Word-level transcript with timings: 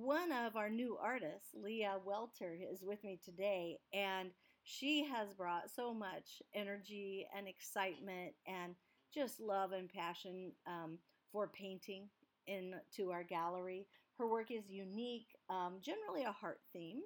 One 0.00 0.30
of 0.30 0.54
our 0.54 0.70
new 0.70 0.96
artists, 1.02 1.48
Leah 1.60 1.96
Welter, 2.04 2.56
is 2.72 2.84
with 2.84 3.02
me 3.02 3.18
today, 3.24 3.80
and 3.92 4.30
she 4.62 5.04
has 5.04 5.34
brought 5.34 5.70
so 5.74 5.92
much 5.92 6.40
energy 6.54 7.26
and 7.36 7.48
excitement 7.48 8.34
and 8.46 8.76
just 9.12 9.40
love 9.40 9.72
and 9.72 9.88
passion 9.88 10.52
um, 10.68 10.98
for 11.32 11.48
painting 11.48 12.08
into 12.46 13.10
our 13.10 13.24
gallery. 13.24 13.88
Her 14.18 14.28
work 14.28 14.52
is 14.52 14.70
unique, 14.70 15.26
um, 15.50 15.78
generally 15.82 16.22
a 16.22 16.30
heart 16.30 16.60
theme. 16.72 17.00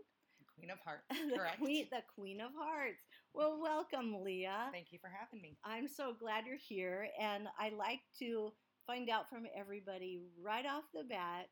Queen 0.58 0.70
of 0.70 0.78
Hearts, 0.80 1.04
the 1.30 1.38
correct? 1.38 1.60
Queen, 1.60 1.86
the 1.90 2.02
Queen 2.14 2.42
of 2.42 2.50
Hearts. 2.54 3.00
Well, 3.32 3.58
welcome, 3.58 4.22
Leah. 4.22 4.68
Thank 4.70 4.92
you 4.92 4.98
for 4.98 5.08
having 5.08 5.40
me. 5.40 5.56
I'm 5.64 5.88
so 5.88 6.12
glad 6.20 6.44
you're 6.44 6.56
here, 6.58 7.08
and 7.18 7.48
I 7.58 7.70
like 7.70 8.00
to 8.18 8.52
find 8.86 9.08
out 9.08 9.30
from 9.30 9.44
everybody 9.56 10.20
right 10.42 10.66
off 10.66 10.84
the 10.92 11.04
bat 11.04 11.46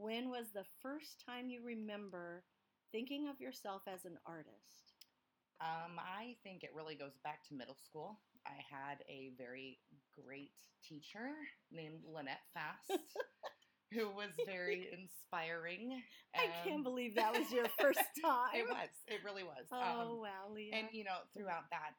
when 0.00 0.30
was 0.30 0.46
the 0.54 0.64
first 0.82 1.22
time 1.24 1.48
you 1.48 1.60
remember 1.62 2.42
thinking 2.90 3.28
of 3.28 3.40
yourself 3.40 3.82
as 3.86 4.04
an 4.04 4.16
artist? 4.24 4.96
Um, 5.60 6.00
I 6.00 6.36
think 6.42 6.64
it 6.64 6.70
really 6.74 6.94
goes 6.94 7.20
back 7.22 7.44
to 7.48 7.54
middle 7.54 7.76
school. 7.76 8.18
I 8.46 8.64
had 8.64 9.04
a 9.08 9.32
very 9.36 9.78
great 10.16 10.56
teacher 10.80 11.36
named 11.70 12.00
Lynette 12.08 12.48
Fast. 12.54 12.98
who 13.92 14.06
was 14.06 14.30
very 14.46 14.86
inspiring. 14.94 15.98
I 16.30 16.46
can't 16.62 16.86
believe 16.86 17.16
that 17.16 17.34
was 17.34 17.50
your 17.50 17.66
first 17.80 17.98
time. 18.22 18.54
it 18.54 18.62
was. 18.70 18.94
It 19.10 19.18
really 19.26 19.42
was. 19.42 19.66
Oh, 19.72 20.14
um, 20.14 20.22
wow, 20.22 20.46
Leah. 20.54 20.78
And, 20.78 20.86
you 20.92 21.02
know, 21.02 21.26
throughout 21.34 21.66
that, 21.74 21.98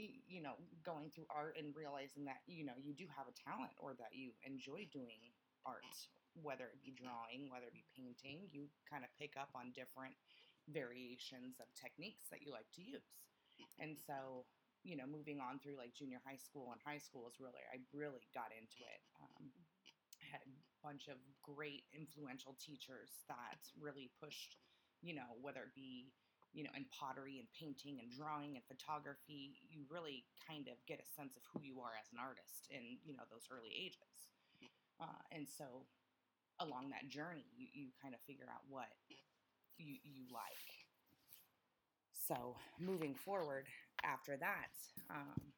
you 0.00 0.40
know, 0.40 0.56
going 0.80 1.12
through 1.12 1.28
art 1.28 1.60
and 1.60 1.76
realizing 1.76 2.24
that, 2.24 2.40
you 2.48 2.64
know, 2.64 2.72
you 2.80 2.96
do 2.96 3.04
have 3.12 3.28
a 3.28 3.36
talent 3.44 3.76
or 3.76 3.92
that 4.00 4.16
you 4.16 4.32
enjoy 4.40 4.88
doing 4.88 5.20
art, 5.66 5.96
whether 6.38 6.70
it 6.72 6.80
be 6.80 6.94
drawing, 6.96 7.50
whether 7.52 7.68
it 7.68 7.76
be 7.76 7.86
painting, 7.92 8.48
you 8.50 8.68
kind 8.88 9.04
of 9.04 9.10
pick 9.18 9.36
up 9.36 9.50
on 9.54 9.74
different 9.76 10.16
variations 10.70 11.58
of 11.58 11.66
techniques 11.74 12.30
that 12.30 12.42
you 12.42 12.54
like 12.54 12.68
to 12.78 12.82
use. 12.82 13.06
And 13.78 13.98
so, 13.98 14.46
you 14.82 14.96
know, 14.96 15.06
moving 15.06 15.38
on 15.38 15.58
through 15.58 15.78
like 15.78 15.94
junior 15.94 16.18
high 16.22 16.40
school 16.40 16.70
and 16.74 16.80
high 16.82 17.02
school 17.02 17.28
is 17.30 17.38
really, 17.38 17.62
I 17.70 17.82
really 17.94 18.26
got 18.34 18.50
into 18.54 18.82
it. 18.82 19.02
Um, 19.18 19.50
had 20.18 20.42
a 20.46 20.54
bunch 20.80 21.06
of 21.12 21.18
great 21.44 21.84
influential 21.92 22.56
teachers 22.58 23.22
that 23.28 23.60
really 23.76 24.10
pushed, 24.16 24.56
you 25.02 25.14
know, 25.14 25.36
whether 25.42 25.68
it 25.68 25.74
be, 25.76 26.10
you 26.52 26.64
know, 26.64 26.72
in 26.76 26.86
pottery 26.92 27.38
and 27.40 27.48
painting 27.52 28.00
and 28.00 28.12
drawing 28.12 28.56
and 28.56 28.64
photography, 28.64 29.56
you 29.68 29.84
really 29.88 30.24
kind 30.48 30.68
of 30.68 30.76
get 30.88 31.00
a 31.00 31.12
sense 31.16 31.36
of 31.36 31.42
who 31.52 31.60
you 31.64 31.80
are 31.80 31.94
as 31.96 32.08
an 32.12 32.20
artist 32.20 32.68
in, 32.70 32.98
you 33.04 33.14
know, 33.16 33.24
those 33.28 33.48
early 33.52 33.72
ages. 33.72 34.32
Uh, 35.00 35.20
and 35.32 35.46
so 35.48 35.86
along 36.60 36.90
that 36.90 37.08
journey, 37.08 37.46
you, 37.56 37.66
you 37.72 37.88
kind 38.00 38.14
of 38.14 38.20
figure 38.26 38.46
out 38.50 38.62
what 38.68 38.88
you, 39.78 39.96
you 40.04 40.24
like. 40.32 40.68
So 42.12 42.56
moving 42.78 43.14
forward 43.14 43.66
after 44.04 44.36
that, 44.36 44.70
um, 45.10 45.52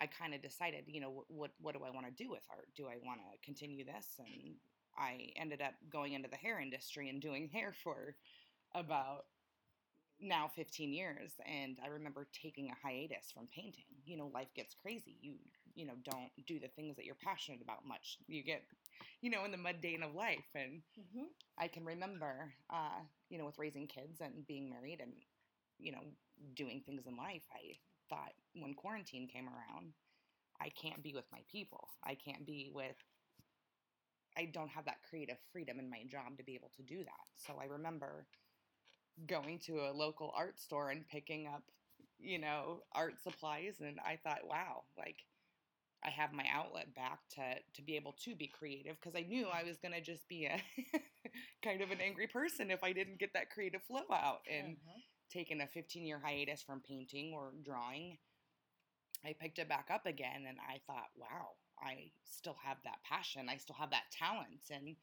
I 0.00 0.06
kind 0.06 0.34
of 0.34 0.42
decided, 0.42 0.84
you 0.86 1.00
know, 1.00 1.24
what 1.28 1.52
what 1.60 1.74
do 1.76 1.84
I 1.84 1.90
want 1.90 2.06
to 2.06 2.12
do 2.24 2.30
with 2.30 2.42
art? 2.50 2.68
Do 2.76 2.86
I 2.86 2.96
want 3.04 3.20
to 3.20 3.44
continue 3.44 3.84
this? 3.84 4.06
And 4.18 4.56
I 4.96 5.30
ended 5.36 5.60
up 5.62 5.74
going 5.90 6.12
into 6.12 6.28
the 6.28 6.36
hair 6.36 6.60
industry 6.60 7.08
and 7.08 7.20
doing 7.22 7.48
hair 7.48 7.72
for 7.72 8.16
about 8.74 9.26
now 10.20 10.48
15 10.54 10.92
years 10.92 11.32
and 11.46 11.78
i 11.84 11.88
remember 11.88 12.28
taking 12.32 12.70
a 12.70 12.86
hiatus 12.86 13.32
from 13.34 13.48
painting 13.54 13.84
you 14.04 14.16
know 14.16 14.30
life 14.32 14.48
gets 14.54 14.74
crazy 14.74 15.16
you 15.20 15.34
you 15.74 15.86
know 15.86 15.94
don't 16.04 16.30
do 16.46 16.58
the 16.58 16.68
things 16.68 16.96
that 16.96 17.04
you're 17.04 17.16
passionate 17.22 17.62
about 17.62 17.86
much 17.86 18.18
you 18.26 18.42
get 18.42 18.62
you 19.20 19.30
know 19.30 19.44
in 19.44 19.50
the 19.50 19.56
mundane 19.56 20.02
of 20.02 20.14
life 20.14 20.50
and 20.54 20.82
mm-hmm. 20.98 21.24
i 21.58 21.66
can 21.66 21.84
remember 21.84 22.52
uh, 22.70 23.00
you 23.30 23.38
know 23.38 23.46
with 23.46 23.58
raising 23.58 23.86
kids 23.86 24.20
and 24.20 24.46
being 24.46 24.68
married 24.68 25.00
and 25.00 25.12
you 25.78 25.92
know 25.92 26.02
doing 26.54 26.82
things 26.84 27.06
in 27.06 27.16
life 27.16 27.42
i 27.54 27.72
thought 28.12 28.32
when 28.54 28.74
quarantine 28.74 29.26
came 29.26 29.46
around, 29.46 29.92
I 30.60 30.68
can't 30.70 31.02
be 31.02 31.14
with 31.14 31.24
my 31.32 31.40
people. 31.50 31.88
I 32.04 32.14
can't 32.14 32.46
be 32.46 32.70
with 32.74 32.96
I 34.36 34.46
don't 34.46 34.70
have 34.70 34.86
that 34.86 35.02
creative 35.08 35.36
freedom 35.52 35.78
in 35.78 35.90
my 35.90 36.04
job 36.10 36.38
to 36.38 36.44
be 36.44 36.54
able 36.54 36.70
to 36.76 36.82
do 36.82 37.04
that. 37.04 37.26
So 37.36 37.58
I 37.60 37.66
remember 37.66 38.26
going 39.26 39.58
to 39.66 39.80
a 39.80 39.92
local 39.92 40.32
art 40.34 40.58
store 40.58 40.88
and 40.88 41.06
picking 41.06 41.46
up, 41.46 41.62
you 42.18 42.38
know, 42.38 42.80
art 42.92 43.22
supplies 43.22 43.80
and 43.80 43.98
I 44.00 44.18
thought, 44.24 44.48
wow, 44.48 44.84
like 44.96 45.16
I 46.04 46.10
have 46.10 46.32
my 46.32 46.44
outlet 46.52 46.94
back 46.94 47.20
to 47.36 47.42
to 47.74 47.82
be 47.82 47.96
able 47.96 48.16
to 48.24 48.34
be 48.34 48.48
creative 48.48 48.96
because 49.00 49.16
I 49.16 49.26
knew 49.26 49.46
I 49.46 49.62
was 49.62 49.78
going 49.78 49.94
to 49.94 50.00
just 50.00 50.28
be 50.28 50.46
a 50.46 50.60
kind 51.64 51.80
of 51.80 51.90
an 51.90 52.00
angry 52.00 52.26
person 52.26 52.70
if 52.70 52.82
I 52.82 52.92
didn't 52.92 53.18
get 53.18 53.34
that 53.34 53.50
creative 53.50 53.82
flow 53.82 54.04
out 54.10 54.40
and 54.50 54.76
uh-huh 54.76 55.00
taken 55.32 55.60
a 55.60 55.66
15 55.66 56.04
year 56.04 56.20
hiatus 56.22 56.62
from 56.62 56.82
painting 56.86 57.32
or 57.34 57.52
drawing, 57.64 58.18
I 59.24 59.34
picked 59.38 59.58
it 59.58 59.68
back 59.68 59.88
up 59.92 60.06
again 60.06 60.44
and 60.48 60.58
I 60.68 60.80
thought, 60.86 61.08
wow, 61.16 61.52
I 61.80 62.10
still 62.24 62.56
have 62.64 62.78
that 62.84 62.98
passion. 63.08 63.48
I 63.48 63.56
still 63.56 63.76
have 63.78 63.90
that 63.90 64.10
talent. 64.16 64.68
And 64.70 64.96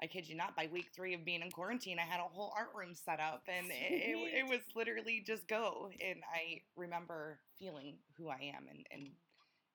I 0.00 0.06
kid 0.06 0.28
you 0.28 0.36
not, 0.36 0.56
by 0.56 0.68
week 0.72 0.88
three 0.94 1.14
of 1.14 1.24
being 1.24 1.42
in 1.42 1.50
quarantine, 1.50 1.98
I 1.98 2.02
had 2.02 2.20
a 2.20 2.24
whole 2.24 2.52
art 2.56 2.70
room 2.74 2.94
set 2.94 3.20
up 3.20 3.42
and 3.48 3.66
it, 3.70 4.44
it, 4.44 4.48
was 4.48 4.60
literally 4.74 5.22
just 5.26 5.48
go. 5.48 5.90
And 6.06 6.20
I 6.32 6.60
remember 6.76 7.38
feeling 7.58 7.96
who 8.16 8.28
I 8.28 8.52
am 8.54 8.66
and, 8.68 8.86
and, 8.92 9.08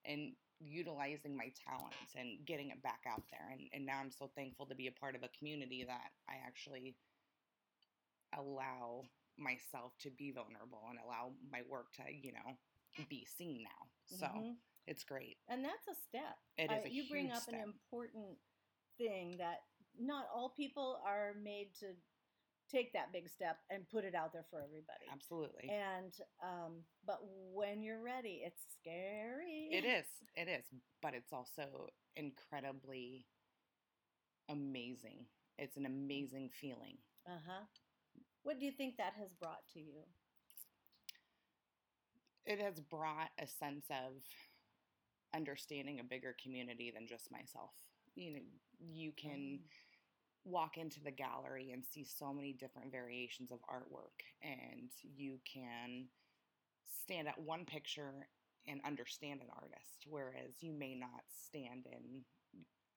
and 0.06 0.34
utilizing 0.60 1.36
my 1.36 1.52
talents 1.68 2.14
and 2.16 2.46
getting 2.46 2.70
it 2.70 2.82
back 2.84 3.02
out 3.10 3.24
there. 3.32 3.50
And, 3.52 3.62
and 3.74 3.86
now 3.86 4.00
I'm 4.00 4.12
so 4.12 4.30
thankful 4.36 4.66
to 4.68 4.76
be 4.76 4.88
a 4.88 4.92
part 4.92 5.16
of 5.16 5.24
a 5.24 5.30
community 5.38 5.84
that 5.88 6.12
I 6.30 6.36
actually 6.46 6.96
allow 8.38 9.06
myself 9.38 9.94
to 10.02 10.10
be 10.12 10.32
vulnerable 10.32 10.84
and 10.90 11.00
allow 11.04 11.34
my 11.52 11.62
work 11.70 11.92
to, 11.98 12.04
you 12.10 12.32
know, 12.32 12.58
be 13.10 13.26
seen 13.38 13.64
now. 13.64 14.18
So 14.18 14.26
mm-hmm. 14.28 14.52
it's 14.88 15.04
great. 15.04 15.38
And 15.50 15.64
that's 15.64 15.88
a 15.90 15.98
step. 16.08 16.38
It 16.58 16.72
is. 16.72 16.86
Uh, 16.86 16.90
you 16.90 17.04
bring 17.10 17.32
up 17.32 17.42
step. 17.42 17.56
an 17.56 17.62
important 17.62 18.38
thing 18.98 19.38
that 19.40 19.62
not 20.00 20.26
all 20.34 20.54
people 20.56 21.00
are 21.06 21.34
made 21.42 21.70
to 21.80 21.88
take 22.72 22.94
that 22.94 23.12
big 23.12 23.30
step 23.30 23.58
and 23.70 23.88
put 23.90 24.06
it 24.06 24.16
out 24.16 24.34
there 24.34 24.46
for 24.50 24.60
everybody. 24.60 25.06
Absolutely. 25.12 25.70
And 25.70 26.14
um, 26.44 26.74
but 27.06 27.20
when 27.54 27.84
you're 27.84 28.02
ready, 28.02 28.42
it's 28.46 28.62
scary. 28.80 29.70
It 29.72 29.86
is. 29.86 30.06
It 30.36 30.48
is. 30.48 30.66
But 31.02 31.14
it's 31.14 31.34
also 31.34 31.90
incredibly 32.16 33.26
amazing. 34.50 35.26
It's 35.58 35.78
an 35.78 35.86
amazing 35.86 36.50
feeling. 36.50 36.98
Uh 37.28 37.42
huh. 37.46 37.66
What 38.44 38.60
do 38.60 38.66
you 38.66 38.72
think 38.72 38.98
that 38.98 39.14
has 39.20 39.30
brought 39.34 39.68
to 39.74 39.80
you? 39.80 40.02
It 42.46 42.60
has 42.60 42.80
brought 42.80 43.30
a 43.40 43.48
sense 43.48 43.86
of 43.92 44.14
understanding 45.36 46.00
a 46.00 46.04
bigger 46.04 46.36
community 46.42 46.92
than 46.94 47.08
just 47.08 47.32
myself. 47.32 47.72
You 48.16 48.34
know, 48.34 48.40
you 48.92 49.12
can 49.16 49.32
mm. 49.32 49.60
Walk 50.46 50.78
into 50.78 51.02
the 51.04 51.12
gallery 51.12 51.72
and 51.72 51.84
see 51.86 52.04
so 52.04 52.34
many 52.34 52.54
different 52.54 52.92
variations 52.92 53.52
of 53.52 53.60
artwork, 53.70 54.26
and 54.42 54.90
you 55.16 55.40
can 55.52 56.08
stand 57.04 57.28
at 57.28 57.40
one 57.40 57.66
picture 57.66 58.28
and 58.68 58.82
understand 58.86 59.42
an 59.42 59.48
artist, 59.56 60.06
whereas 60.08 60.62
you 60.62 60.72
may 60.72 60.96
not 60.96 61.24
stand 61.48 61.86
and 61.92 62.24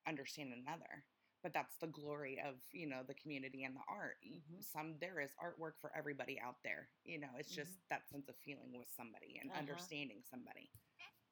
understand 0.07 0.53
another. 0.53 1.05
But 1.43 1.53
that's 1.53 1.77
the 1.77 1.89
glory 1.89 2.41
of 2.41 2.55
you 2.73 2.89
know 2.89 3.03
the 3.07 3.21
community 3.21 3.65
and 3.65 3.77
the 3.77 3.85
art. 3.87 4.17
Mm-hmm. 4.25 4.65
some 4.65 4.95
there 4.99 5.21
is 5.21 5.29
artwork 5.37 5.77
for 5.79 5.93
everybody 5.95 6.41
out 6.41 6.57
there 6.65 6.89
you 7.05 7.21
know 7.21 7.29
it's 7.39 7.53
just 7.53 7.69
mm-hmm. 7.69 7.91
that 7.91 8.09
sense 8.09 8.31
of 8.31 8.35
feeling 8.47 8.73
with 8.73 8.89
somebody 8.97 9.37
and 9.41 9.51
uh-huh. 9.51 9.61
understanding 9.61 10.25
somebody. 10.25 10.71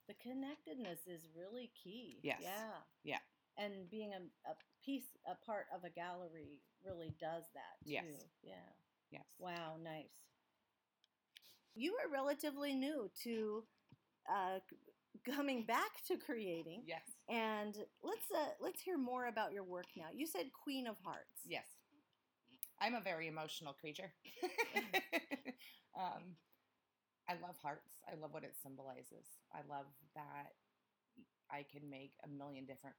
The 0.08 0.14
connectedness 0.20 1.06
is 1.06 1.24
really 1.32 1.70
key. 1.72 2.18
Yes. 2.22 2.40
Yeah. 2.42 2.76
Yeah 3.04 3.24
and 3.58 3.90
being 3.90 4.12
a, 4.12 4.50
a 4.50 4.54
piece 4.84 5.04
a 5.26 5.34
part 5.44 5.66
of 5.74 5.84
a 5.84 5.90
gallery 5.90 6.60
really 6.84 7.12
does 7.20 7.44
that 7.54 7.76
too 7.84 7.92
yes 7.92 8.04
yeah 8.42 8.70
yes 9.10 9.24
wow 9.38 9.74
nice 9.82 10.10
you 11.74 11.94
are 11.94 12.12
relatively 12.12 12.74
new 12.74 13.10
to 13.24 13.64
uh, 14.30 14.58
coming 15.24 15.64
back 15.64 16.04
to 16.08 16.16
creating. 16.16 16.82
Yes. 16.86 17.02
And 17.28 17.76
let's 18.02 18.28
uh, 18.34 18.50
let's 18.60 18.80
hear 18.80 18.98
more 18.98 19.26
about 19.26 19.52
your 19.52 19.64
work 19.64 19.86
now. 19.96 20.06
You 20.12 20.26
said 20.26 20.46
Queen 20.52 20.86
of 20.86 20.96
Hearts. 21.02 21.46
Yes. 21.46 21.64
I'm 22.80 22.94
a 22.94 23.00
very 23.00 23.28
emotional 23.28 23.72
creature. 23.72 24.12
um, 25.96 26.34
I 27.28 27.34
love 27.34 27.56
hearts. 27.62 27.92
I 28.10 28.20
love 28.20 28.32
what 28.32 28.42
it 28.42 28.54
symbolizes. 28.62 29.38
I 29.52 29.58
love 29.70 29.86
that 30.16 30.52
I 31.50 31.64
can 31.70 31.88
make 31.88 32.12
a 32.24 32.28
million 32.28 32.66
different 32.66 32.96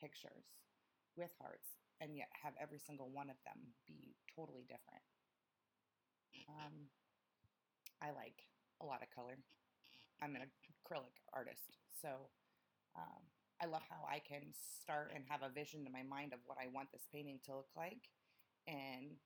pictures 0.00 0.46
with 1.16 1.30
hearts 1.40 1.78
and 2.00 2.14
yet 2.16 2.30
have 2.42 2.54
every 2.62 2.78
single 2.78 3.10
one 3.10 3.30
of 3.30 3.36
them 3.44 3.58
be 3.86 4.14
totally 4.34 4.62
different. 4.62 5.02
Um, 6.48 6.88
I 8.00 8.14
like 8.14 8.46
a 8.80 8.86
lot 8.86 9.02
of 9.02 9.10
color. 9.10 9.36
I'm 10.22 10.34
an 10.34 10.46
acrylic 10.46 11.18
artist, 11.34 11.78
so 12.02 12.30
um, 12.96 13.22
I 13.62 13.66
love 13.66 13.82
how 13.90 14.06
I 14.06 14.18
can 14.18 14.54
start 14.54 15.12
and 15.14 15.24
have 15.28 15.42
a 15.42 15.52
vision 15.52 15.86
in 15.86 15.92
my 15.92 16.02
mind 16.02 16.32
of 16.32 16.40
what 16.46 16.58
I 16.58 16.70
want 16.72 16.90
this 16.92 17.06
painting 17.12 17.38
to 17.46 17.56
look 17.56 17.70
like. 17.76 18.10
And 18.66 19.18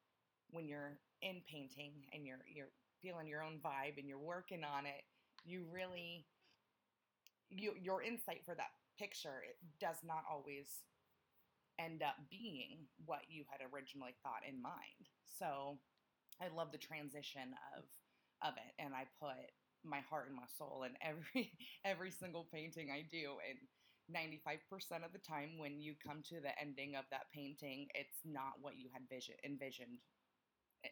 when 0.51 0.67
you're 0.67 0.97
in 1.21 1.43
painting 1.49 1.93
and 2.13 2.27
you're 2.27 2.45
you're 2.49 2.73
feeling 3.03 3.27
your 3.27 3.43
own 3.43 3.61
vibe 3.65 3.99
and 3.99 4.09
you're 4.09 4.19
working 4.19 4.65
on 4.65 4.87
it, 4.87 5.05
you 5.45 5.65
really 5.73 6.25
you, 7.51 7.73
your 7.81 8.03
insight 8.03 8.43
for 8.45 8.55
that 8.55 8.73
picture 9.02 9.43
it 9.43 9.58
does 9.82 9.99
not 10.06 10.22
always 10.31 10.87
end 11.78 12.02
up 12.06 12.14
being 12.31 12.87
what 13.04 13.26
you 13.26 13.43
had 13.50 13.58
originally 13.75 14.14
thought 14.22 14.46
in 14.46 14.62
mind. 14.62 15.10
So 15.26 15.78
I 16.40 16.54
love 16.54 16.70
the 16.70 16.78
transition 16.78 17.54
of 17.75 17.84
of 18.43 18.54
it 18.58 18.75
and 18.82 18.94
I 18.94 19.06
put 19.22 19.38
my 19.84 20.02
heart 20.10 20.26
and 20.26 20.37
my 20.37 20.50
soul 20.58 20.84
in 20.87 20.94
every 21.02 21.54
every 21.84 22.10
single 22.10 22.46
painting 22.52 22.90
I 22.90 23.06
do 23.10 23.38
and 23.43 23.58
95% 24.10 25.06
of 25.06 25.12
the 25.14 25.22
time 25.22 25.58
when 25.58 25.81
you 25.81 25.94
come 26.04 26.22
to 26.28 26.43
the 26.43 26.50
ending 26.60 26.96
of 26.96 27.06
that 27.10 27.31
painting 27.32 27.87
it's 27.94 28.19
not 28.26 28.58
what 28.60 28.75
you 28.76 28.90
had 28.93 29.06
vision 29.08 29.37
envisioned 29.46 30.02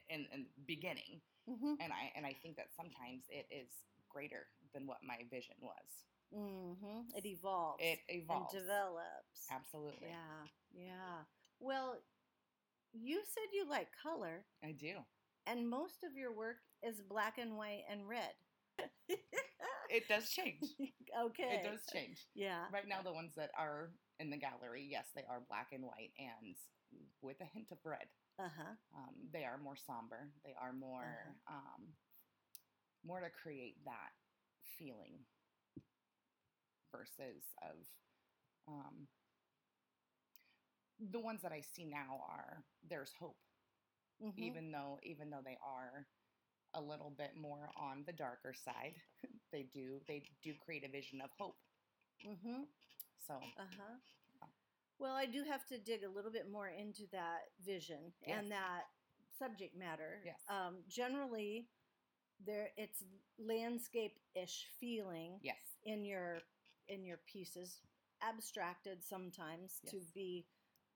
in, 0.09 0.27
in 0.33 0.47
the 0.47 0.65
beginning 0.67 1.21
Mm-hmm. 1.51 1.83
and 1.83 1.91
I 1.91 2.13
and 2.15 2.27
I 2.27 2.37
think 2.43 2.57
that 2.57 2.71
sometimes 2.77 3.27
it 3.31 3.49
is 3.51 3.73
greater 4.09 4.47
than 4.75 4.87
what 4.87 4.99
my 5.03 5.27
vision 5.31 5.57
was 5.61 6.07
Mm-hmm. 6.37 7.17
It 7.17 7.27
evolves. 7.27 7.79
it 7.83 7.99
evolves 8.09 8.55
and 8.55 8.63
develops. 8.63 9.41
absolutely 9.51 10.09
Yeah, 10.09 10.47
yeah. 10.75 11.25
Well, 11.59 11.97
you 12.93 13.21
said 13.27 13.49
you 13.53 13.69
like 13.69 13.89
color, 14.03 14.45
I 14.65 14.73
do 14.73 14.95
and 15.47 15.69
most 15.69 16.05
of 16.05 16.17
your 16.17 16.33
work 16.33 16.59
is 16.83 17.01
black 17.09 17.39
and 17.39 17.57
white 17.57 17.83
and 17.91 18.07
red. 18.09 18.35
it 19.91 20.09
does 20.09 20.29
change 20.31 20.63
okay. 21.27 21.61
it 21.61 21.65
does 21.69 21.81
change 21.93 22.19
Yeah. 22.35 22.65
right 22.73 22.87
now 22.89 23.03
the 23.03 23.13
ones 23.13 23.33
that 23.37 23.51
are 23.59 23.91
in 24.19 24.31
the 24.31 24.37
gallery 24.39 24.87
yes 24.91 25.07
they 25.15 25.25
are 25.29 25.41
black 25.49 25.69
and 25.73 25.83
white 25.85 26.13
and 26.19 26.55
with 27.23 27.37
a 27.41 27.45
hint 27.45 27.69
of 27.73 27.79
red 27.85 28.07
Uh 28.39 28.49
huh. 28.57 28.75
um, 28.97 29.15
they 29.33 29.45
are 29.45 29.59
more 29.63 29.77
somber 29.77 30.31
they 30.45 30.55
are 30.61 30.73
more 30.73 31.35
um, 31.49 31.93
more 33.05 33.21
to 33.21 33.29
create 33.43 33.77
that 33.85 34.13
feeling 34.79 35.19
versus 36.93 37.43
of 37.63 37.77
um, 38.69 39.07
the 41.13 41.19
ones 41.21 41.41
that 41.43 41.53
i 41.53 41.61
see 41.61 41.85
now 41.85 42.21
are 42.29 42.63
there's 42.89 43.13
hope 43.19 43.37
Mhm. 44.23 44.43
even 44.47 44.71
though 44.73 44.99
even 45.03 45.31
though 45.31 45.43
they 45.45 45.59
are 45.65 46.07
a 46.75 46.81
little 46.81 47.11
bit 47.17 47.33
more 47.37 47.71
on 47.77 48.05
the 48.07 48.13
darker 48.13 48.53
side 48.55 48.95
they 49.53 49.63
do 49.73 50.01
they 50.07 50.23
do 50.43 50.55
create 50.65 50.85
a 50.85 50.89
vision 50.91 51.21
of 51.23 51.31
hope 51.39 51.57
Mm-hmm. 52.27 52.63
so 53.27 53.35
Uh 53.59 53.63
huh. 53.79 53.97
Well, 54.99 55.15
I 55.15 55.25
do 55.25 55.43
have 55.45 55.67
to 55.69 55.79
dig 55.79 56.05
a 56.05 56.09
little 56.11 56.31
bit 56.31 56.51
more 56.51 56.69
into 56.69 57.05
that 57.13 57.49
vision 57.65 58.13
and 58.27 58.51
that 58.53 58.83
subject 59.39 59.75
matter. 59.75 60.21
Yes. 60.25 60.37
Um, 60.51 60.85
generally, 60.89 61.69
there 62.45 62.69
it's 62.77 63.03
landscape-ish 63.39 64.67
feeling 64.79 65.39
yes 65.43 65.57
in 65.85 66.05
your 66.05 66.41
in 66.91 67.05
your 67.05 67.19
pieces, 67.27 67.81
abstracted 68.23 69.03
sometimes 69.05 69.81
to 69.89 70.01
be 70.15 70.47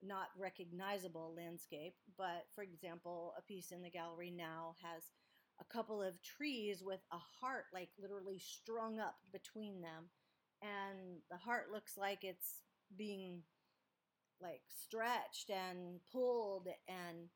not 0.02 0.29
recognizable 0.38 1.35
landscape. 1.35 1.94
But 2.19 2.46
for 2.55 2.62
example, 2.62 3.32
a 3.38 3.43
piece 3.43 3.73
in 3.73 3.82
the 3.82 3.91
gallery 3.91 4.31
now 4.31 4.76
has 4.82 5.02
a 5.61 5.64
couple 5.64 6.02
of 6.02 6.20
trees 6.23 6.82
with 6.82 7.00
a 7.12 7.19
heart 7.41 7.67
like 7.73 7.91
literally 7.99 8.38
strung 8.38 8.99
up 8.99 9.17
between 9.32 9.81
them, 9.81 10.11
and 10.61 11.23
the 11.31 11.38
heart 11.38 11.70
looks 11.73 11.97
like 11.97 12.25
it's 12.25 12.62
being 12.97 13.43
like 14.40 14.62
stretched 14.69 15.49
and 15.50 16.00
pulled 16.12 16.69
and 16.88 17.31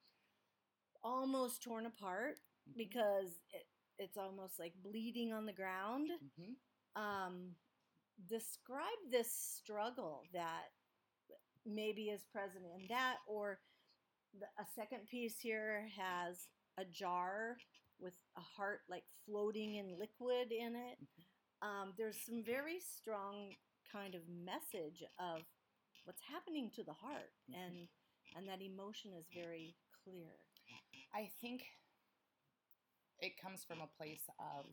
almost 1.02 1.62
torn 1.62 1.87
apart 1.87 2.40
Mhm. 2.69 2.76
because 2.76 3.38
it, 3.52 3.66
it's 3.99 4.16
almost 4.19 4.58
like 4.58 4.75
bleeding 4.82 5.32
on 5.32 5.46
the 5.46 5.52
ground 5.52 6.11
Mhm. 6.38 6.56
um, 6.96 7.56
describe 8.29 8.99
this 9.11 9.31
struggle 9.32 10.23
that 10.32 10.70
maybe 11.67 12.05
is 12.11 12.25
present 12.32 12.65
in 12.76 12.87
that, 12.88 13.17
or 13.26 13.61
the, 14.38 14.47
a 14.61 14.67
second 14.75 15.06
piece 15.11 15.38
here 15.41 15.88
has 15.97 16.49
a 16.79 16.85
jar 16.85 17.56
with 18.00 18.15
a 18.37 18.41
heart 18.41 18.81
like 18.88 19.05
floating 19.26 19.76
in 19.76 19.99
liquid 19.99 20.53
in 20.53 20.75
it. 20.76 20.99
Um, 21.62 21.93
there's 21.99 22.19
some 22.25 22.43
very 22.44 22.79
strong 22.81 23.55
kind 23.93 24.15
of 24.15 24.23
message 24.29 25.03
of 25.19 25.43
what's 26.05 26.23
happening 26.23 26.71
to 26.76 26.85
the 26.85 26.93
heart, 26.93 27.32
Mhm. 27.50 27.55
and 27.67 27.88
and 28.37 28.49
that 28.49 28.61
emotion 28.61 29.12
is 29.14 29.26
very 29.32 29.75
clear. 30.05 30.38
I 31.14 31.31
think 31.41 31.64
it 33.21 33.41
comes 33.41 33.64
from 33.64 33.81
a 33.81 33.87
place 33.97 34.29
of 34.38 34.67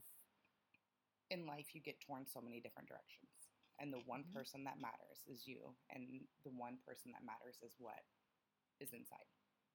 in 1.30 1.46
life 1.48 1.74
you 1.74 1.82
get 1.82 2.00
torn 2.02 2.26
so 2.28 2.42
many 2.42 2.60
different 2.60 2.88
directions. 2.90 3.35
And 3.80 3.92
the 3.92 4.00
one 4.00 4.24
Mhm. 4.24 4.34
person 4.34 4.64
that 4.64 4.80
matters 4.80 5.24
is 5.28 5.48
you, 5.48 5.76
and 5.90 6.28
the 6.44 6.50
one 6.52 6.78
person 6.80 7.12
that 7.12 7.24
matters 7.24 7.62
is 7.62 7.76
what 7.78 8.06
is 8.80 8.94
inside. 8.94 9.28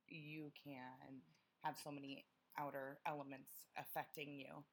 You 0.08 0.50
can 0.52 1.22
have 1.62 1.78
so 1.78 1.90
many 1.90 2.26
outer 2.56 3.00
elements 3.06 3.66
affecting 3.76 4.38
you. 4.38 4.64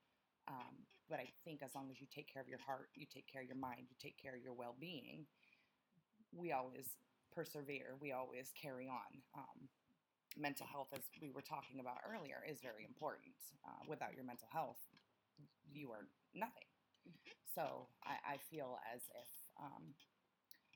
Um, 0.47 0.87
but 1.09 1.19
I 1.19 1.27
think 1.43 1.61
as 1.61 1.75
long 1.75 1.91
as 1.91 1.99
you 1.99 2.07
take 2.07 2.27
care 2.27 2.41
of 2.41 2.47
your 2.47 2.59
heart, 2.59 2.89
you 2.95 3.05
take 3.05 3.27
care 3.27 3.41
of 3.41 3.47
your 3.47 3.57
mind, 3.57 3.89
you 3.89 3.95
take 3.99 4.17
care 4.17 4.35
of 4.35 4.41
your 4.41 4.53
well 4.53 4.73
being, 4.79 5.27
we 6.31 6.51
always 6.51 6.97
persevere, 7.31 7.95
we 7.99 8.11
always 8.11 8.51
carry 8.53 8.87
on. 8.87 9.23
Um, 9.33 9.69
mental 10.37 10.67
health, 10.67 10.93
as 10.93 11.09
we 11.21 11.31
were 11.31 11.41
talking 11.41 11.79
about 11.79 11.97
earlier, 12.05 12.43
is 12.47 12.61
very 12.61 12.85
important. 12.85 13.35
Uh, 13.65 13.83
without 13.87 14.13
your 14.13 14.23
mental 14.23 14.47
health, 14.51 14.77
you 15.71 15.91
are 15.91 16.07
nothing. 16.33 16.67
So 17.53 17.87
I, 18.03 18.35
I 18.35 18.37
feel 18.49 18.79
as 18.93 19.01
if, 19.09 19.29
um, 19.59 19.95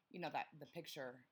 you 0.09 0.19
know, 0.19 0.29
that 0.33 0.47
the 0.59 0.65
picture 0.65 1.25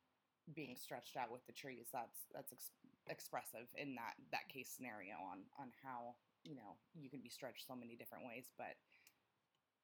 being 0.53 0.75
stretched 0.75 1.15
out 1.18 1.32
with 1.32 1.46
the 1.48 1.53
trees, 1.53 1.88
that's 1.94 2.25
that's 2.34 2.51
ex- 2.51 2.72
expressive 3.10 3.68
in 3.75 3.96
that 3.96 4.15
that 4.32 4.48
case 4.50 4.70
scenario 4.70 5.15
on 5.22 5.39
on 5.60 5.72
how 5.84 6.15
you 6.44 6.56
know 6.56 6.77
you 6.94 7.10
can 7.10 7.22
be 7.22 7.29
stretched 7.29 7.65
so 7.68 7.75
many 7.75 7.96
different 7.96 8.25
ways, 8.25 8.46
but 8.58 8.75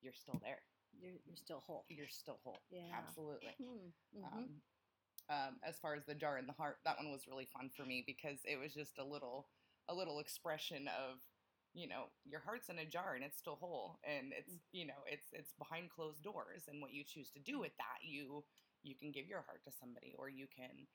you're 0.01 0.13
still 0.13 0.39
there. 0.43 0.60
You're, 1.00 1.19
you're 1.25 1.36
still 1.36 1.62
whole. 1.65 1.86
You're 1.89 2.07
still 2.07 2.39
whole. 2.43 2.60
Yeah. 2.72 2.81
Absolutely. 2.98 3.55
Hmm. 3.60 3.89
Mhm. 4.15 4.24
Um, 4.34 4.62
um, 5.29 5.53
as 5.63 5.77
far 5.79 5.95
as 5.95 6.05
the 6.05 6.13
jar 6.15 6.38
in 6.38 6.45
the 6.48 6.53
heart, 6.53 6.77
that 6.86 6.98
one 6.98 7.12
was 7.12 7.27
really 7.27 7.45
fun 7.45 7.69
for 7.75 7.84
me 7.86 8.03
because 8.05 8.39
it 8.45 8.57
was 8.57 8.74
just 8.74 8.98
a 9.00 9.03
little, 9.03 9.48
a 9.89 9.93
little 9.95 10.19
expression 10.19 10.88
of, 10.88 11.17
you 11.75 11.88
know, 11.88 12.08
your 12.24 12.39
heart's 12.39 12.70
in 12.70 12.79
a 12.79 12.86
jar 12.88 13.15
and 13.15 13.24
it's 13.24 13.38
still 13.38 13.58
whole, 13.60 14.00
and 14.08 14.32
it's, 14.32 14.53
Mm. 14.55 14.60
you 14.72 14.86
know, 14.88 15.03
it's 15.12 15.27
it's 15.34 15.53
behind 15.60 15.91
closed 15.91 16.24
doors, 16.24 16.63
and 16.67 16.82
what 16.82 16.94
you 16.94 17.03
choose 17.03 17.29
to 17.32 17.39
do 17.39 17.60
with 17.60 17.75
that, 17.77 18.00
you 18.01 18.44
you 18.82 18.96
can 18.96 19.12
give 19.12 19.27
your 19.27 19.41
heart 19.44 19.62
to 19.65 19.72
somebody, 19.72 20.13
or 20.17 20.29
you 20.29 20.48
can 20.48 20.88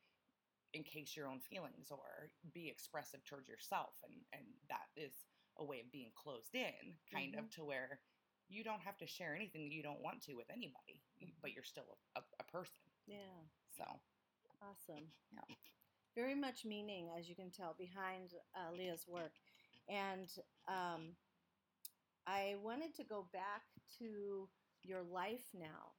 encase 0.72 1.16
your 1.16 1.28
own 1.28 1.40
feelings, 1.40 1.90
or 1.90 2.30
be 2.54 2.68
expressive 2.68 3.24
towards 3.24 3.48
yourself, 3.48 3.92
and 4.04 4.14
and 4.32 4.46
that 4.68 4.88
is 4.96 5.12
a 5.58 5.64
way 5.64 5.80
of 5.80 5.92
being 5.92 6.10
closed 6.16 6.54
in, 6.54 6.96
kind 7.12 7.34
of 7.36 7.50
to 7.50 7.64
where 7.64 8.00
you 8.48 8.64
don't 8.64 8.80
have 8.82 8.96
to 8.98 9.06
share 9.06 9.36
anything 9.36 9.70
you 9.70 9.82
don't 9.82 10.00
want 10.02 10.22
to 10.22 10.34
with 10.34 10.48
anybody, 10.50 11.02
but 11.42 11.52
you're 11.52 11.62
still 11.64 11.98
a, 12.16 12.20
a, 12.20 12.22
a 12.40 12.44
person. 12.50 12.82
yeah. 13.06 13.44
So. 13.76 13.84
Awesome. 14.62 15.06
Yeah. 15.32 15.54
Very 16.14 16.34
much 16.34 16.64
meaning, 16.64 17.08
as 17.18 17.28
you 17.28 17.34
can 17.34 17.50
tell, 17.50 17.74
behind 17.78 18.34
uh, 18.54 18.72
Leah's 18.76 19.06
work. 19.08 19.32
And 19.90 20.28
um, 20.68 21.16
I 22.26 22.54
wanted 22.62 22.94
to 22.96 23.04
go 23.04 23.26
back 23.32 23.62
to 23.98 24.48
your 24.82 25.02
life 25.02 25.44
now. 25.54 25.92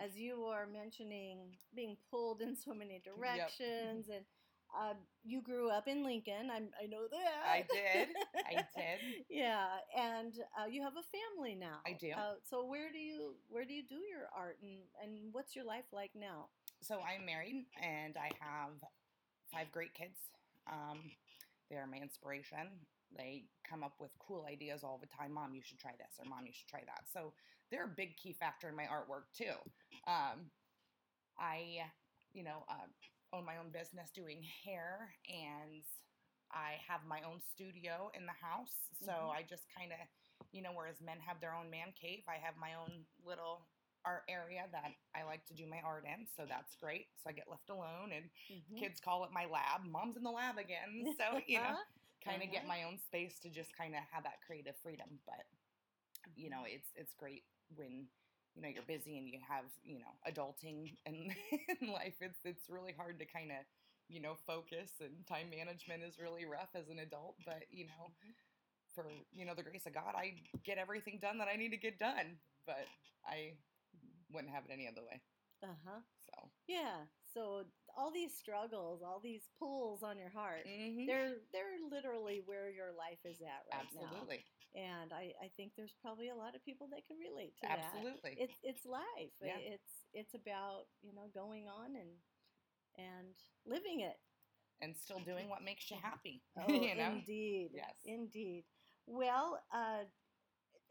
As 0.00 0.16
you 0.16 0.44
are 0.44 0.66
mentioning 0.66 1.58
being 1.76 1.96
pulled 2.10 2.40
in 2.40 2.56
so 2.56 2.72
many 2.72 3.02
directions, 3.04 4.08
and 4.08 4.24
uh, 4.74 4.94
you 5.22 5.42
grew 5.42 5.68
up 5.70 5.86
in 5.86 6.02
Lincoln. 6.02 6.50
I'm, 6.50 6.68
I 6.82 6.86
know 6.86 7.04
that. 7.10 7.44
I 7.46 7.64
did. 7.70 8.08
I 8.34 8.54
did. 8.76 9.24
yeah, 9.28 9.66
and 9.96 10.32
uh, 10.58 10.66
you 10.66 10.82
have 10.82 10.94
a 10.96 11.04
family 11.36 11.54
now. 11.54 11.78
I 11.86 11.92
do. 12.00 12.10
Uh, 12.12 12.34
so 12.48 12.64
where 12.64 12.90
do 12.90 12.98
you 12.98 13.34
where 13.50 13.64
do 13.66 13.74
you 13.74 13.82
do 13.86 13.96
your 13.96 14.26
art, 14.36 14.56
and 14.62 14.78
and 15.02 15.32
what's 15.32 15.54
your 15.54 15.66
life 15.66 15.84
like 15.92 16.12
now? 16.18 16.46
So 16.80 17.00
I'm 17.00 17.24
married 17.26 17.66
and 17.82 18.16
I 18.16 18.30
have 18.40 18.72
five 19.52 19.70
great 19.70 19.94
kids. 19.94 20.16
Um, 20.70 21.12
They 21.70 21.76
are 21.76 21.86
my 21.86 21.98
inspiration. 21.98 22.68
They 23.16 23.44
come 23.68 23.82
up 23.82 23.94
with 24.00 24.10
cool 24.18 24.46
ideas 24.48 24.82
all 24.84 24.98
the 24.98 25.06
time. 25.06 25.32
Mom, 25.32 25.54
you 25.54 25.62
should 25.62 25.78
try 25.78 25.92
this, 25.98 26.18
or 26.18 26.24
Mom, 26.28 26.46
you 26.46 26.52
should 26.52 26.68
try 26.68 26.80
that. 26.86 27.04
So 27.12 27.32
they're 27.70 27.84
a 27.84 27.96
big 27.96 28.16
key 28.16 28.32
factor 28.32 28.68
in 28.68 28.76
my 28.76 28.84
artwork 28.84 29.32
too. 29.36 29.54
Um, 30.06 30.50
I, 31.38 31.90
you 32.32 32.44
know, 32.44 32.64
uh, 32.68 32.86
own 33.32 33.44
my 33.44 33.56
own 33.58 33.70
business 33.70 34.10
doing 34.14 34.42
hair, 34.64 35.14
and 35.28 35.82
I 36.52 36.78
have 36.86 37.00
my 37.06 37.22
own 37.22 37.40
studio 37.40 38.10
in 38.14 38.26
the 38.26 38.32
house. 38.32 38.74
So 39.04 39.12
Mhm. 39.12 39.34
I 39.34 39.42
just 39.42 39.64
kind 39.76 39.92
of, 39.92 39.98
you 40.52 40.62
know, 40.62 40.72
whereas 40.72 41.00
men 41.00 41.18
have 41.20 41.40
their 41.40 41.54
own 41.54 41.70
man 41.70 41.92
cave, 41.92 42.24
I 42.28 42.38
have 42.38 42.56
my 42.56 42.74
own 42.74 43.06
little 43.24 43.66
art 44.04 44.22
area 44.28 44.68
that 44.70 44.92
I 45.16 45.24
like 45.24 45.46
to 45.46 45.54
do 45.54 45.66
my 45.66 45.80
art 45.80 46.04
in. 46.04 46.26
So 46.36 46.44
that's 46.46 46.76
great. 46.76 47.08
So 47.16 47.30
I 47.30 47.32
get 47.32 47.48
left 47.50 47.70
alone, 47.70 48.12
and 48.12 48.30
Mhm. 48.50 48.78
kids 48.78 49.00
call 49.00 49.24
it 49.24 49.32
my 49.32 49.46
lab. 49.46 49.84
Mom's 49.84 50.16
in 50.16 50.22
the 50.22 50.30
lab 50.30 50.58
again. 50.58 51.14
So, 51.16 51.40
you 51.46 51.58
know, 51.60 51.74
kind 52.24 52.42
of 52.42 52.50
get 52.50 52.66
my 52.66 52.84
own 52.84 52.98
space 52.98 53.38
to 53.40 53.48
just 53.50 53.76
kind 53.76 53.94
of 53.94 54.00
have 54.12 54.24
that 54.24 54.40
creative 54.46 54.74
freedom. 54.82 55.20
But, 55.26 55.44
you 56.36 56.50
know, 56.50 56.64
it's 56.66 56.88
it's 56.96 57.14
great 57.14 57.44
when 57.76 58.06
you 58.54 58.62
know 58.62 58.68
you're 58.68 58.86
busy 58.86 59.18
and 59.18 59.28
you 59.28 59.38
have 59.46 59.64
you 59.84 59.98
know 59.98 60.12
adulting 60.26 60.96
and 61.06 61.32
in 61.80 61.92
life. 61.92 62.16
It's 62.20 62.40
it's 62.44 62.68
really 62.70 62.92
hard 62.96 63.18
to 63.20 63.26
kind 63.26 63.50
of 63.50 63.58
you 64.08 64.20
know 64.20 64.34
focus 64.46 64.90
and 65.00 65.26
time 65.26 65.50
management 65.50 66.02
is 66.02 66.18
really 66.20 66.44
rough 66.44 66.70
as 66.74 66.88
an 66.88 66.98
adult. 66.98 67.36
But 67.44 67.64
you 67.70 67.86
know, 67.86 68.12
Mhm. 68.24 68.34
for 68.94 69.06
you 69.32 69.44
know 69.44 69.54
the 69.54 69.62
grace 69.64 69.86
of 69.86 69.94
God, 69.94 70.14
I 70.16 70.34
get 70.64 70.78
everything 70.78 71.18
done 71.20 71.38
that 71.38 71.48
I 71.48 71.56
need 71.56 71.70
to 71.70 71.76
get 71.80 71.98
done. 71.98 72.38
But 72.66 72.86
I 73.26 73.54
wouldn't 74.32 74.52
have 74.52 74.64
it 74.64 74.72
any 74.72 74.88
other 74.88 75.02
way. 75.02 75.20
Uh-huh. 75.62 76.00
So 76.26 76.50
Yeah. 76.66 77.06
So 77.32 77.64
all 77.96 78.10
these 78.12 78.34
struggles, 78.34 79.02
all 79.02 79.20
these 79.22 79.48
pulls 79.58 80.02
on 80.02 80.18
your 80.18 80.30
heart, 80.30 80.66
mhm. 80.66 81.06
they're 81.06 81.34
they're 81.52 81.78
literally 81.90 82.40
where 82.44 82.70
your 82.70 82.92
life 82.96 83.18
is 83.24 83.40
at 83.40 83.64
right 83.70 83.86
now. 83.94 84.00
absolutely, 84.10 84.44
And 84.74 85.12
I, 85.12 85.32
I 85.42 85.48
think 85.56 85.72
there's 85.76 85.94
probably 86.02 86.28
a 86.30 86.36
lot 86.36 86.54
of 86.54 86.64
people 86.64 86.88
that 86.90 87.06
can 87.06 87.16
relate 87.18 87.54
to 87.60 87.66
that. 87.68 87.78
absolutely. 87.78 88.36
It's 88.38 88.54
it's 88.62 88.84
life. 88.86 89.32
Yeah. 89.40 89.58
It's 89.58 90.06
it's 90.12 90.34
about, 90.34 90.86
you 91.02 91.14
know, 91.14 91.28
going 91.34 91.68
on 91.68 91.96
and 91.96 92.10
and 92.96 93.34
living 93.66 94.00
it. 94.00 94.16
and 94.80 94.96
still 94.96 95.20
doing 95.20 95.48
what 95.48 95.62
makes 95.62 95.90
you 95.90 95.96
happy. 96.02 96.42
Oh, 96.58 96.72
you 96.72 96.94
know? 96.94 97.12
indeed. 97.12 97.70
Yes. 97.74 97.94
Indeed. 98.04 98.64
Well, 99.06 99.60
uh, 99.72 100.04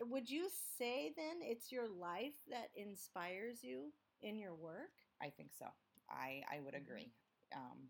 would 0.02 0.30
you 0.30 0.50
say 0.78 1.14
then 1.16 1.40
it's 1.42 1.72
your 1.72 1.88
life 1.88 2.36
that 2.50 2.70
inspires 2.76 3.64
you 3.64 3.94
in 4.22 4.38
your 4.40 4.56
work? 4.56 4.92
I 5.22 5.30
think 5.30 5.52
so. 5.58 5.66
I 6.14 6.44
I 6.52 6.60
would 6.62 6.76
Mhm. 6.76 6.82
agree. 6.82 7.12
Um, 7.56 7.90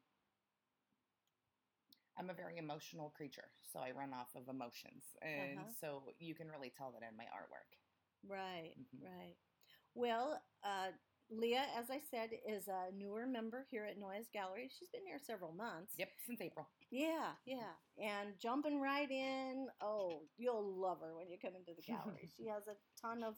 I'm 2.17 2.29
a 2.29 2.33
very 2.33 2.57
emotional 2.57 3.09
creature, 3.15 3.49
so 3.61 3.79
I 3.79 3.91
run 3.91 4.13
off 4.13 4.35
of 4.35 4.47
emotions, 4.49 5.03
and 5.21 5.59
Uh-huh. 5.59 5.73
so 5.79 6.03
you 6.19 6.35
can 6.35 6.49
really 6.49 6.71
tell 6.75 6.91
that 6.91 7.03
in 7.07 7.17
my 7.17 7.25
artwork. 7.25 7.77
Right, 8.27 8.75
Mhm. 8.77 9.01
right. 9.01 9.35
Well, 9.95 10.41
uh, 10.63 10.91
Leah, 11.29 11.65
as 11.77 11.89
I 11.89 11.99
said, 12.11 12.31
is 12.47 12.67
a 12.67 12.91
newer 12.95 13.25
member 13.25 13.65
here 13.69 13.85
at 13.85 13.97
Noyes 13.97 14.27
Gallery. 14.33 14.69
She's 14.77 14.89
been 14.89 15.05
here 15.05 15.19
several 15.19 15.53
months. 15.53 15.93
Yep, 15.97 16.09
since 16.25 16.41
April. 16.41 16.67
Yeah, 16.91 17.33
yeah. 17.45 17.73
And 18.01 18.39
jumping 18.39 18.79
right 18.81 19.09
in, 19.09 19.67
oh, 19.81 20.23
you'll 20.37 20.75
love 20.79 20.99
her 21.01 21.15
when 21.15 21.29
you 21.29 21.37
come 21.41 21.55
into 21.55 21.73
the 21.75 21.81
gallery. 21.83 22.29
she 22.37 22.47
has 22.47 22.63
a 22.67 22.75
ton 23.01 23.23
of 23.23 23.35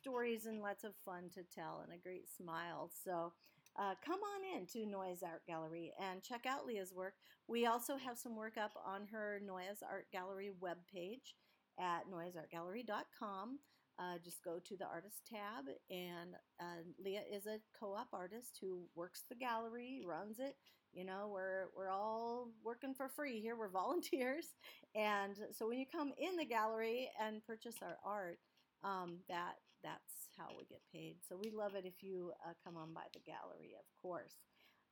stories 0.00 0.46
and 0.46 0.60
lots 0.60 0.84
of 0.84 0.94
fun 1.04 1.30
to 1.34 1.42
tell 1.54 1.80
and 1.84 1.92
a 1.92 2.02
great 2.02 2.28
smile. 2.28 2.90
So 3.04 3.32
uh, 3.78 3.94
come 4.04 4.20
on 4.20 4.58
in 4.58 4.66
to 4.66 4.86
Noyes 4.86 5.22
Art 5.22 5.42
Gallery 5.46 5.92
and 6.00 6.22
check 6.22 6.46
out 6.46 6.66
Leah's 6.66 6.92
work. 6.94 7.14
We 7.48 7.66
also 7.66 7.96
have 7.96 8.18
some 8.18 8.36
work 8.36 8.56
up 8.56 8.72
on 8.84 9.06
her 9.12 9.40
Noyes 9.44 9.82
Art 9.88 10.06
Gallery 10.12 10.50
webpage 10.62 11.34
at 11.78 12.10
noyesartgallery.com. 12.10 13.58
Uh, 13.98 14.18
just 14.22 14.44
go 14.44 14.58
to 14.62 14.76
the 14.76 14.84
artist 14.84 15.22
tab, 15.26 15.64
and 15.88 16.34
uh, 16.60 16.82
Leah 17.02 17.22
is 17.32 17.46
a 17.46 17.60
co-op 17.80 18.08
artist 18.12 18.58
who 18.60 18.82
works 18.94 19.24
the 19.30 19.34
gallery, 19.34 20.02
runs 20.06 20.38
it, 20.38 20.54
you 20.96 21.04
know 21.04 21.28
we're 21.30 21.66
we're 21.76 21.90
all 21.90 22.48
working 22.64 22.94
for 22.94 23.08
free 23.08 23.38
here 23.40 23.54
we're 23.56 23.68
volunteers 23.82 24.46
and 24.94 25.36
so 25.52 25.68
when 25.68 25.78
you 25.78 25.84
come 25.90 26.12
in 26.18 26.36
the 26.36 26.44
gallery 26.44 27.10
and 27.22 27.44
purchase 27.44 27.76
our 27.82 27.98
art 28.04 28.38
um, 28.82 29.18
that 29.28 29.54
that's 29.84 30.25
how 30.36 30.54
we 30.56 30.64
get 30.64 30.80
paid. 30.92 31.16
So 31.28 31.36
we 31.36 31.50
love 31.50 31.74
it 31.74 31.84
if 31.84 32.02
you 32.02 32.32
uh, 32.44 32.52
come 32.64 32.76
on 32.76 32.92
by 32.92 33.08
the 33.12 33.20
gallery 33.20 33.74
of 33.78 33.86
course. 34.00 34.34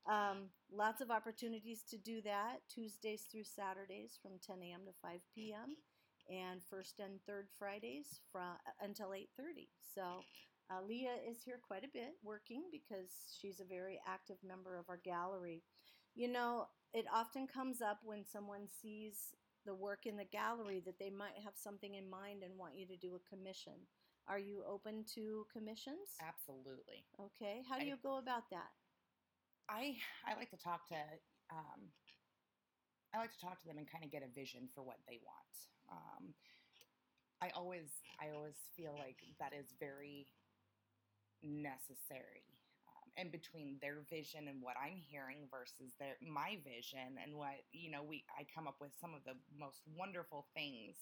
Um, 0.07 0.51
lots 0.71 1.01
of 1.01 1.11
opportunities 1.11 1.83
to 1.89 1.97
do 1.97 2.21
that 2.23 2.61
tuesdays 2.69 3.23
through 3.31 3.45
saturdays 3.45 4.19
from 4.21 4.33
10 4.47 4.57
a.m 4.61 4.81
to 4.85 4.93
5 5.01 5.21
p.m 5.35 5.77
and 6.29 6.61
first 6.69 7.01
and 7.01 7.21
third 7.27 7.49
fridays 7.59 8.21
from 8.31 8.53
until 8.83 9.17
8.30 9.17 9.69
so 9.95 10.21
uh, 10.71 10.81
leah 10.87 11.17
is 11.29 11.43
here 11.45 11.61
quite 11.67 11.85
a 11.85 11.93
bit 11.93 12.17
working 12.23 12.63
because 12.73 13.11
she's 13.39 13.61
a 13.61 13.65
very 13.65 14.01
active 14.07 14.37
member 14.47 14.79
of 14.79 14.89
our 14.89 15.01
gallery. 15.05 15.63
You 16.15 16.29
know, 16.29 16.67
it 16.93 17.05
often 17.13 17.47
comes 17.47 17.83
up 17.83 17.99
when 18.05 18.25
someone 18.25 18.67
sees 18.81 19.35
the 19.67 19.75
work 19.75 20.07
in 20.07 20.17
the 20.17 20.25
gallery 20.25 20.83
that 20.87 20.99
they 20.99 21.11
might 21.11 21.37
have 21.45 21.55
something 21.57 21.95
in 21.95 22.09
mind 22.09 22.43
and 22.43 22.57
want 22.57 22.77
you 22.77 22.87
to 22.87 22.97
do 22.97 23.15
a 23.15 23.29
commission. 23.29 23.75
Are 24.27 24.39
you 24.39 24.65
open 24.65 25.05
to 25.15 25.47
commissions? 25.53 26.17
Absolutely. 26.21 27.05
Okay. 27.21 27.63
How 27.69 27.77
do 27.77 27.85
I- 27.85 27.89
you 27.89 27.97
go 28.03 28.19
about 28.19 28.49
that? 28.51 28.73
I 29.69 29.97
I 30.27 30.35
like 30.37 30.51
to 30.51 30.59
talk 30.61 30.87
to 30.89 31.01
um, 31.51 31.89
I 33.15 33.19
like 33.19 33.33
to 33.33 33.41
talk 33.41 33.61
to 33.63 33.67
them 33.67 33.79
and 33.79 33.89
kind 33.91 34.05
of 34.05 34.11
get 34.11 34.23
a 34.23 34.29
vision 34.29 34.69
for 34.75 34.83
what 34.83 34.99
they 35.09 35.21
want. 35.25 35.55
Um, 35.91 36.35
I 37.41 37.49
always 37.57 37.89
I 38.21 38.31
always 38.37 38.57
feel 38.77 38.93
like 38.99 39.17
that 39.41 39.53
is 39.57 39.73
very 39.81 40.27
necessary. 41.43 42.45
Um, 42.89 43.09
and 43.17 43.33
between 43.33 43.79
their 43.81 44.05
vision 44.11 44.49
and 44.49 44.61
what 44.61 44.77
I'm 44.77 45.01
hearing 45.01 45.49
versus 45.51 45.95
their 45.99 46.17
my 46.21 46.59
vision 46.65 47.17
and 47.25 47.37
what 47.37 47.65
you 47.73 47.91
know 47.91 48.03
we 48.03 48.25
I 48.39 48.45
come 48.55 48.67
up 48.69 48.77
with 48.81 48.93
some 49.01 49.15
of 49.15 49.25
the 49.25 49.37
most 49.59 49.81
wonderful 49.97 50.47
things 50.55 50.97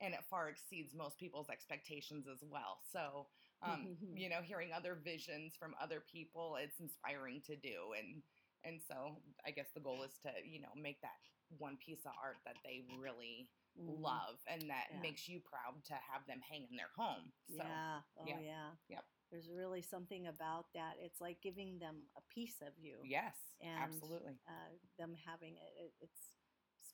and 0.00 0.14
it 0.14 0.20
far 0.30 0.48
exceeds 0.48 0.94
most 0.94 1.18
people's 1.18 1.48
expectations 1.50 2.26
as 2.30 2.42
well. 2.48 2.78
So 2.92 3.26
um, 3.62 3.96
you 4.14 4.28
know, 4.28 4.40
hearing 4.42 4.70
other 4.72 4.96
visions 5.02 5.54
from 5.58 5.74
other 5.82 6.02
people, 6.12 6.56
it's 6.60 6.78
inspiring 6.80 7.42
to 7.46 7.56
do. 7.56 7.92
And 7.98 8.22
and 8.64 8.80
so 8.86 9.16
I 9.46 9.50
guess 9.50 9.68
the 9.74 9.80
goal 9.80 10.02
is 10.04 10.12
to 10.22 10.30
you 10.46 10.60
know 10.60 10.72
make 10.76 11.00
that 11.02 11.18
one 11.58 11.76
piece 11.84 12.04
of 12.04 12.12
art 12.22 12.36
that 12.44 12.56
they 12.64 12.84
really 13.00 13.48
Mhm. 13.78 14.02
love 14.02 14.36
and 14.48 14.62
that 14.70 14.90
Yeah. 14.90 15.00
makes 15.00 15.28
you 15.28 15.40
proud 15.40 15.84
to 15.86 15.94
have 15.94 16.26
them 16.26 16.40
hang 16.40 16.66
in 16.68 16.76
their 16.76 16.90
home. 16.96 17.32
So 17.46 17.62
yeah. 17.64 18.02
Oh, 18.18 18.26
yeah. 18.26 18.38
yeah. 18.40 18.70
Yep. 18.88 19.04
There's 19.30 19.50
really 19.50 19.82
something 19.82 20.26
about 20.26 20.72
that. 20.74 20.96
It's 20.98 21.20
like 21.20 21.40
giving 21.42 21.78
them 21.78 22.02
a 22.16 22.22
piece 22.34 22.60
of 22.60 22.76
you. 22.78 22.98
yes, 23.04 23.36
And, 23.60 23.78
absolutely, 23.78 24.34
Uh, 24.48 24.70
them 24.98 25.14
having 25.14 25.56
it. 25.56 25.72
it. 25.78 25.94
It's 26.00 26.37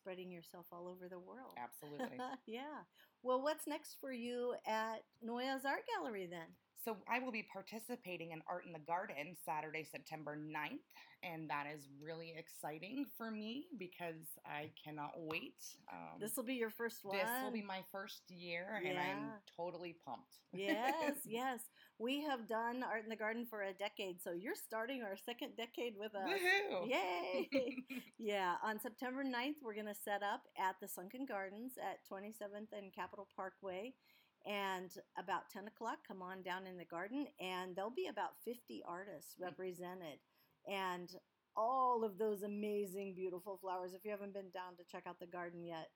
spreading 0.04 0.30
yourself 0.30 0.66
all 0.70 0.86
over 0.86 1.08
the 1.08 1.18
world. 1.18 1.56
absolutely. 1.56 2.18
yeah. 2.46 2.84
Well, 3.22 3.40
what's 3.40 3.66
next 3.66 3.96
for 4.02 4.12
you 4.12 4.52
at 4.66 5.02
Noyes 5.22 5.64
Art 5.64 5.84
Gallery 5.96 6.28
then? 6.30 6.52
So 6.84 6.98
I 7.08 7.18
will 7.18 7.32
be 7.32 7.46
participating 7.50 8.32
in 8.32 8.42
Art 8.46 8.64
in 8.66 8.72
the 8.72 8.78
Garden 8.78 9.34
Saturday, 9.46 9.84
September 9.90 10.36
9th, 10.36 10.84
and 11.22 11.48
that 11.48 11.64
is 11.74 11.88
really 12.02 12.34
exciting 12.36 13.06
for 13.16 13.30
me 13.30 13.68
because 13.78 14.36
I 14.44 14.70
cannot 14.84 15.12
wait. 15.16 15.64
Um, 15.90 16.20
This 16.20 16.36
will 16.36 16.44
be 16.44 16.54
your 16.54 16.68
first 16.68 16.98
one. 17.02 17.16
This 17.16 17.26
will 17.42 17.52
be 17.52 17.62
my 17.62 17.80
first 17.90 18.20
year, 18.28 18.82
and 18.84 18.98
I'm 18.98 19.30
totally 19.56 19.96
pumped. 20.04 20.36
yes, 20.52 21.16
yes. 21.24 21.60
We 21.98 22.22
have 22.24 22.48
done 22.48 22.82
Art 22.82 23.04
in 23.04 23.08
the 23.08 23.16
Garden 23.16 23.46
for 23.48 23.62
a 23.62 23.72
decade, 23.72 24.20
so 24.22 24.32
you're 24.32 24.54
starting 24.54 25.02
our 25.02 25.16
second 25.16 25.56
decade 25.56 25.94
with 25.98 26.14
us. 26.14 26.28
Woohoo! 26.28 26.90
Yay! 26.90 27.48
yeah, 28.18 28.56
on 28.62 28.78
September 28.78 29.24
9th, 29.24 29.56
we're 29.62 29.74
going 29.74 29.86
to 29.86 29.94
set 29.94 30.22
up 30.22 30.42
at 30.58 30.76
the 30.82 30.88
Sunken 30.88 31.24
Gardens 31.24 31.72
at 31.80 32.00
27th 32.12 32.76
and 32.76 32.92
Capitol 32.94 33.26
Parkway. 33.34 33.94
And 34.46 34.90
about 35.18 35.48
10 35.50 35.66
o'clock, 35.66 35.98
come 36.06 36.20
on 36.20 36.42
down 36.42 36.66
in 36.66 36.76
the 36.76 36.84
garden, 36.84 37.26
and 37.40 37.74
there'll 37.74 37.90
be 37.90 38.08
about 38.08 38.36
50 38.44 38.82
artists 38.86 39.34
mm. 39.40 39.44
represented. 39.44 40.20
And 40.70 41.08
all 41.56 42.04
of 42.04 42.18
those 42.18 42.42
amazing, 42.42 43.14
beautiful 43.14 43.58
flowers. 43.60 43.92
If 43.94 44.04
you 44.04 44.10
haven't 44.10 44.34
been 44.34 44.50
down 44.52 44.76
to 44.76 44.84
check 44.90 45.04
out 45.06 45.20
the 45.20 45.26
garden 45.26 45.64
yet, 45.64 45.88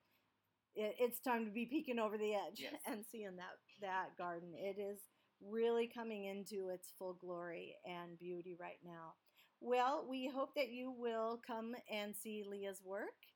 it, 0.75 0.97
it's 0.99 1.21
time 1.21 1.45
to 1.45 1.51
be 1.51 1.67
peeking 1.67 1.99
over 1.99 2.17
the 2.17 2.35
edge 2.35 2.59
Yes. 2.61 2.75
and 2.87 3.05
seeing 3.11 3.37
that, 3.37 3.59
that 3.81 4.17
garden. 4.17 4.51
It 4.55 4.81
is 4.81 5.01
really 5.47 5.87
coming 5.87 6.25
into 6.25 6.69
its 6.69 6.93
full 6.99 7.15
glory 7.15 7.77
and 7.85 8.19
beauty 8.19 8.57
right 8.59 8.79
now. 8.85 9.15
Well, 9.61 10.07
we 10.09 10.31
hope 10.33 10.55
that 10.55 10.71
you 10.71 10.95
will 10.97 11.41
come 11.45 11.75
and 11.93 12.15
see 12.15 12.45
Leah's 12.49 12.81
work. 12.85 13.27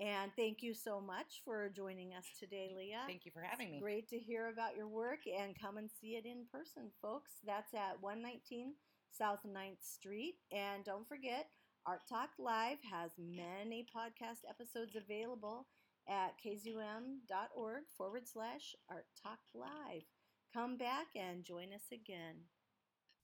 And 0.00 0.32
thank 0.36 0.62
you 0.62 0.74
so 0.74 1.00
much 1.00 1.42
for 1.44 1.70
joining 1.74 2.14
us 2.14 2.24
today, 2.38 2.72
Leah. 2.76 3.04
Thank 3.06 3.24
you 3.24 3.30
for 3.32 3.42
having 3.42 3.70
me. 3.70 3.80
Great 3.80 4.08
to 4.08 4.18
hear 4.18 4.48
about 4.48 4.76
your 4.76 4.88
work 4.88 5.20
and 5.26 5.54
come 5.58 5.76
and 5.76 5.88
see 6.00 6.16
it 6.16 6.26
in 6.26 6.46
person, 6.50 6.90
folks. 7.00 7.32
That's 7.46 7.72
at 7.74 8.00
119 8.00 8.74
South 9.16 9.40
9th 9.46 9.82
Street. 9.82 10.34
And 10.52 10.84
don't 10.84 11.06
forget, 11.08 11.46
Art 11.86 12.00
Talk 12.08 12.30
Live 12.38 12.78
has 12.90 13.12
many 13.18 13.86
podcast 13.94 14.48
episodes 14.48 14.96
available 14.96 15.66
at 16.08 16.32
kzum.org 16.44 17.82
forward 17.96 18.22
slash 18.26 18.74
Art 18.90 19.06
Talk 19.22 19.38
Live. 19.54 20.02
Come 20.52 20.76
back 20.76 21.06
and 21.14 21.44
join 21.44 21.72
us 21.72 21.86
again. 21.92 22.46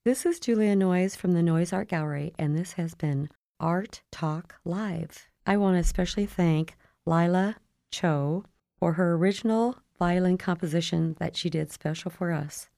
This 0.05 0.25
is 0.25 0.41
Julia 0.41 0.75
Noyes 0.77 1.17
from 1.17 1.33
the 1.33 1.43
Noyes 1.43 1.73
Art 1.73 1.89
Gallery, 1.89 2.33
and 2.39 2.57
this 2.57 2.73
has 2.75 2.95
been 2.95 3.29
Art 3.61 4.01
Talk 4.11 4.57
Live. 4.65 5.29
I 5.47 5.59
want 5.59 5.77
to 5.77 5.81
especially 5.81 6.27
thank 6.27 6.77
Lila 7.05 7.57
Cho 7.93 8.45
for 8.79 8.95
her 8.95 9.15
original 9.15 9.77
violin 9.99 10.39
composition 10.39 11.15
that 11.21 11.37
she 11.37 11.51
did 11.51 11.71
special 11.71 12.11
for 12.11 12.33
us. 12.33 12.69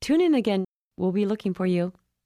Tune 0.00 0.20
in 0.20 0.34
again. 0.34 0.66
We'll 0.98 1.12
be 1.12 1.24
looking 1.24 1.54
for 1.54 1.64
you. 1.64 1.94